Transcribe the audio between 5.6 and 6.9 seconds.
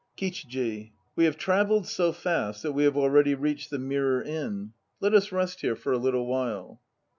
here for a little while.